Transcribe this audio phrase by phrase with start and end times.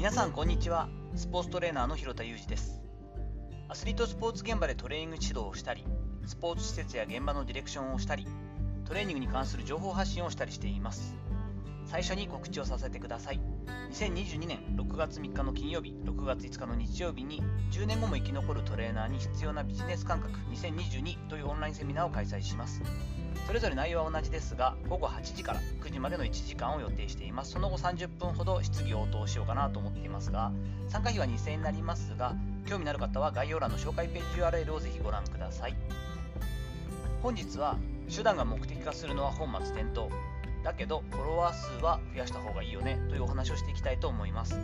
[0.00, 0.88] 皆さんこんにちは。
[1.14, 2.80] スポーツトレーナーの広田裕二です。
[3.68, 5.84] アスリートスポーツ現場でトレーニング指導をしたり
[6.24, 8.26] スポーツ施設や現場のディレクションをしたり
[8.86, 11.14] トレーニングに関する情報発信をしたりしています。
[11.84, 13.40] 最初に告知をさせてください。
[13.92, 22.80] 2022年6月3日の金曜日6月5日の日曜日に10年後も生き残るトレーナーに必要なビジネス感覚2022というオンラインセミナーを開催します。
[23.46, 27.50] それぞれ内容は同じですが午後8時から9時までの1時間を予定しています。
[27.52, 30.52] その後30分ほど質疑応答しようかなと思っていますが
[30.88, 32.34] 参加費は2000円になりますが
[32.66, 35.74] 興味のある方は概要欄の紹介ページ URL をぜひご覧ください。
[37.22, 37.76] 本日は
[38.14, 40.06] 手段が目的化するのは本末転倒。
[40.62, 44.58] だけどフォロワー数は増やした方がいいよねというお話をしていきたいと思います。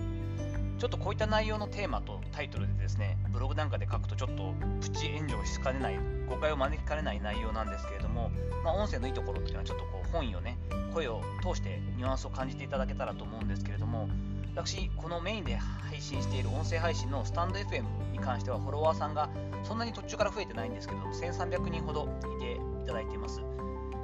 [0.79, 8.31] ちょっとこういった内容のテーマとタイトルでですねブログなんかで書くとちょっとプチ炎上しかねない誤解を招きかねない内容なんですけれども、
[8.63, 10.59] まあ、音声のいいところっていうのはちょっとこう本意をね
[10.93, 14.09] 声を通してニュアンスを感じていただけたらと思うんですけれども
[14.55, 19.31] 私このメインで配信している音声配信のスタンド FM に関してはフォロワーさんが
[19.65, 23.41] そんなに途中から増えてないんですけど1300人ほどいていただいています。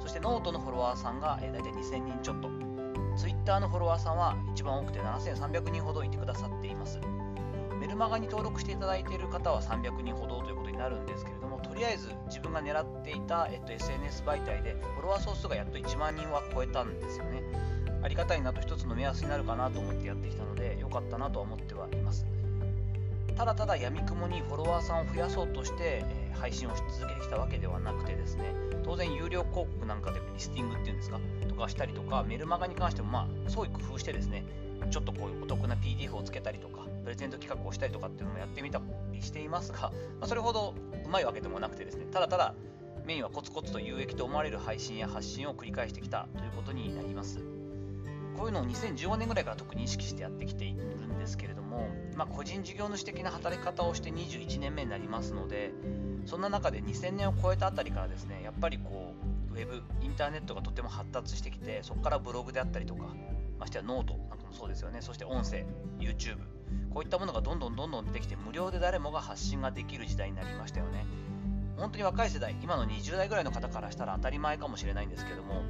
[0.03, 2.72] そしてノートのフォロワーさんが、えー、大体2000人ちょっと
[3.17, 6.99] Twitter のフォロワーさんは一番多くて7300人ほどいてくださっています。
[7.79, 17.43] メルマガに登録していただいている方は300人ほどということになるんですけれどもとりあえず自分が狙っていた、えっと、SNS 媒体でフォロワー総数がやっと1万人は超えたんですよね。
[18.01, 22.25] ありがたいなと一つの目安になるかなと思ってやってきたので良かったなとは思ってはいます。
[23.35, 28.45] ただただ闇雲にフォロワーさんを増やそうとして、えー、配信をし続けてきたわけではなくてですね
[28.83, 34.45] 当然有料広告なんかでリスティングっていうんですかとかしたりとかメルマガに関してもまあ創意工夫してですね
[34.89, 38.81] ちょっとこういうお得な PDF をつけたりとかプレゼント企画をしたりとかっていうのもやってみた
[39.11, 40.73] りしていますが、 まあ、それほど
[41.05, 42.53] うまいわけでもなくてですねただただ
[43.05, 47.62] メインはコツコツと有益と思われる配信や発信を繰り返してきたということになります。
[48.37, 55.71] こういうのを2015年ぐらいから特に意識してやってきているんですけれども、まあ、個人事業主的な働き方をして21年目になりますので
[56.25, 59.13] そんな中で2000年を超えたあたりからですねやっぱりこ
[59.51, 63.15] うウェブインターネットがとても発達してきてそこからブログであったりとか
[63.59, 65.01] ましてはノートなんかもそうですよね。
[65.01, 65.65] そして音声
[65.99, 66.37] YouTube
[66.93, 71.05] こういったものがどんどんどんどん出てきて無料で誰もが発信ができる時代になりましたよね。
[71.77, 75.63] 本当に若い世代今の20代ぐらいの方からしたら当たり前かもしれないんですけども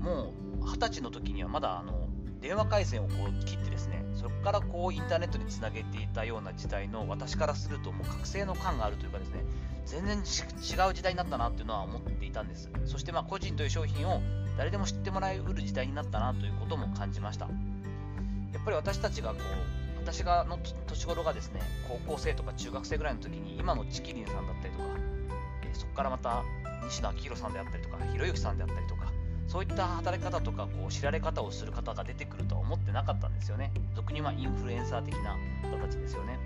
[0.00, 2.08] もう20歳の時にはまだあの
[2.40, 9.44] 電話回線をこう切ってですねそこからこうインターネットにつなげていたような時代の私からするともう覚醒の感があるというかですね
[9.86, 12.70] 全然違う時代になったなっていうのは思っていたんです。
[12.84, 14.20] そしてまあ個人という商品を
[14.56, 17.46] 誰でも知ってもらえる時代になったなということも感じました。
[17.46, 24.84] やっぱり私たちがこう私がの年頃がですね高校生とか中学生ぐらいの時に今のチキリンさんだったりとか、
[25.64, 26.42] えー、そこからまた
[26.84, 29.11] 西野昭弘さんであったりとかひろゆきさんであったりとか
[29.52, 33.70] そういった働き方とかこう知られ方をする方が出てくるとは思ってなかったんですよね。
[33.94, 35.36] 俗にはインフルエンサー的な
[35.70, 36.38] 方たちですよね。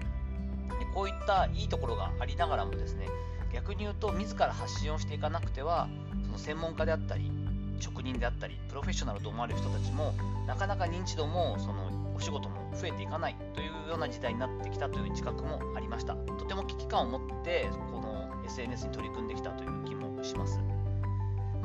[0.81, 3.07] でこういったいいところがありながらもですね
[3.53, 5.89] 逆に言うと自ら発信をしていかなくては
[6.25, 7.31] その専門家であったり
[7.79, 10.13] 職人であったりプロフェッショナルと思われる人たちも
[10.49, 16.17] なかなか認知度もそのお仕事も増えていかないというような時代になってきたという自覚もありました。
[16.17, 20.59] とても危機感を持ってこの SNS に取り組んできたという気もします、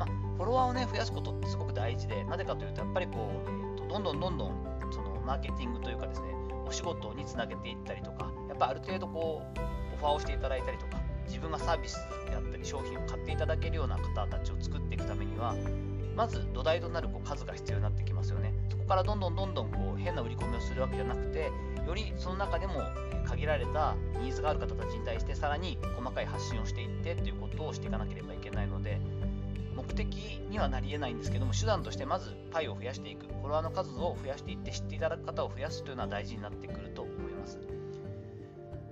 [0.02, 4.52] まあ、フォロワーをね増やすことってすごく大事でなぜかというとやっぱりこう、えーと、どんどんどんどん
[4.90, 6.28] そのマーケティングというかですね
[6.66, 9.60] お仕事につなげていったりとかやっぱある程度こう
[9.94, 11.96] オファーをしていただいたりとか自分がサービス
[12.28, 15.54] であったり商品を買っていただけるような方たちを作っていくためには
[16.16, 18.52] まず土台となるこう数が必要になってきますよね。
[18.68, 21.50] そこからどんどんどんどんこう変な売り込みをするわけじゃなくて
[21.86, 22.82] よりその中でも
[23.26, 29.00] 限られたニーズがある方たちに対してさらに細かい発信をしていってということをしていかなければいけないので
[29.74, 30.14] 目的
[30.50, 37.58] にはなり得ないんですけども手段としてまずパイを増やしていくフォロワーの数を増やしていって知っていただく方を増やすというのは大事になってくると思います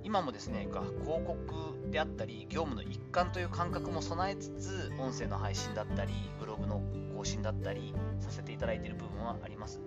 [0.02, 6.82] 今もですね広告であったり業務の一環という感覚も備えつつ音声の配信だったりブログの
[7.16, 9.81] 更新だったりさせていただいている部分はあります。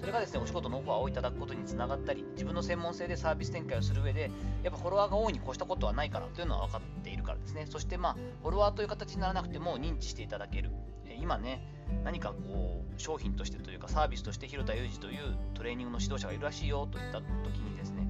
[0.00, 4.30] それがですね、お仕事のオファーをいただくことにつながったり、自分の専門性でサービス展開をする上で、
[4.62, 7.66] やっぱフォロワーが多いに越したことはないからというのは分かっているからですね。
[7.66, 10.70] そしてまあ、フォロワーという形にならなくても認知していただける。
[11.20, 11.62] 今ね、
[12.02, 18.06] 何かこう、商品としてというかサービスとして広田裕二というトレーニングの指導者がいるらしいよといった時にですね、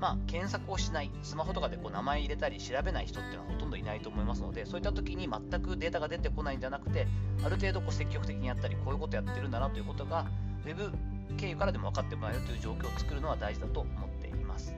[0.00, 7.06] まあ、検索をしない、スマホとかでこう名前入れたり調べない人っていうのはほとんどいないと思いますので、そういった時に全くデータが出てこないんじゃなくて、
[7.44, 10.26] ある程度こう積極的にやったり、こういうことやってるんだなということが、
[10.64, 10.90] Web
[11.36, 14.74] 経由からでも分かってもらえるという状況を作るのは大事だと思っています。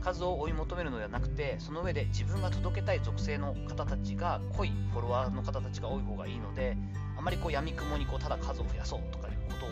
[0.00, 6.76] 数を追い求めるのではなくて、その上で自分が届けたい属性の方たちが濃いフォロワーの方たちが多い方がいいので、
[7.18, 9.68] あまりこう闇雲にこうただ数を増やそうとかいうことを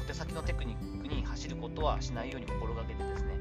[0.00, 3.36] 小手先のテクニックに走ることはしないように心がけてですね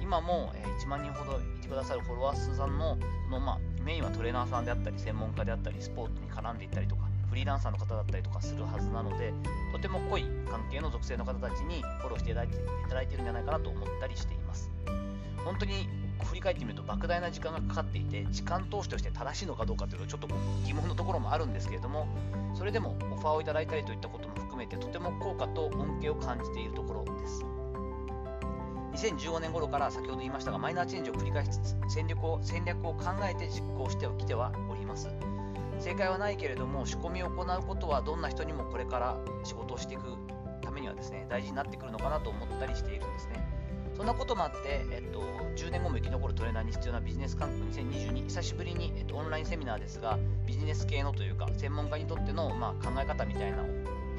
[0.00, 2.96] 今も1万人ほどいてくださるフォロワー数さんの
[3.30, 9.32] の、まあ、メインはトレーナーさんであったり専門家であったりスポーツに絡んでいったりとかフリーランサーの方だったりとかするはずなので
[9.72, 12.58] とても濃い関係の属性の方たちにフォローしていただいてい
[12.88, 14.70] ただいてるんじゃないかなと思ったりしています。
[15.44, 15.88] 本当に
[16.24, 20.28] 振り返ってみると莫大な時間がかかっていて時間投資として正しいのかどうかというとちょっと
[20.66, 22.08] 疑問のところもあるんですけれども
[22.54, 27.44] それでもオファーをいただいたりといったことも含めてとても効果と恩恵を感じているところです。
[28.92, 35.08] 2015年頃から先ほど言いましたがマイナーチェンジを繰り返しつつ戦略を戦略を考えて実行してきてはおります。
[35.80, 40.02] 正解はないけれども仕込みを行うことはどんな人にもこれから仕事をしていく
[40.60, 43.58] ためにはですね大事になってくるのかなと思ったりしているんですね。
[43.98, 45.20] そんなこともあって、えっと、
[45.56, 53.64] 10年後も生き残るトレーナーに必要なビジネス感覚2022久しぶりに、えっと、オンラインセミナーですがビジネス系のというか専門家にとっての、まあ、考え方みたいな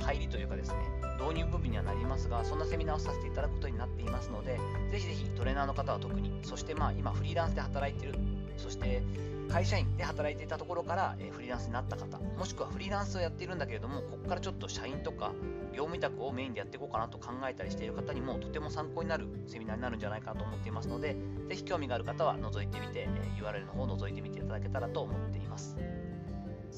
[0.02, 0.78] 入りというかですね
[1.18, 4.60] 導入部分にはなりますがそんなセミナーをさせていただくことになっていますので
[4.92, 8.20] ぜひぜひトレーナーの方は特にそしてまあ今フリーランスで働いている
[8.60, 9.02] そして
[9.50, 15.34] 会社員で働いていたところから、えフリーランスになった方もしくはフリーランスをやっているんだけれどもここからちょっと社員とか
[15.74, 21.16] 業務委託をメインでやっていこうかなと考えたりしている方にもとても参考になるセミナーになるんじゃないかと思っていますので
[21.48, 25.78] ぜひ興味がある方は覗いてみて、え URL の方を覗いてみていただけたらと思っています。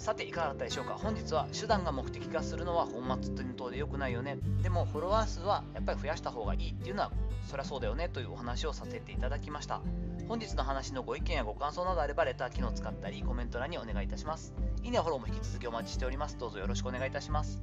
[0.02, 0.96] さていかがだったでしょうか？
[0.96, 7.12] 本日は手段が目的化するのは本末転倒で良くないよねでもフォロワー数はやっぱり増やした方がいいっていうのは
[7.48, 9.82] そりゃそうだよねというお話をさせていただきました
[10.28, 14.54] 本日の話のご意見やご感想などあればレター機能を使ったりコメント欄にお願いいたします。
[14.82, 16.38] いいねフォローも引き続きお待ちしております。
[16.38, 17.62] どうぞよろしくお願いいたします。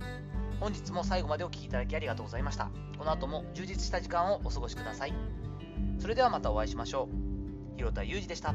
[0.60, 2.70] 本日も最後までお聴きいただきありがとうございました。
[2.98, 5.14] この後も充実した時間をお過ごしください。
[5.98, 7.76] それではまたお会いしましょう。
[7.76, 8.54] 広田裕二でした。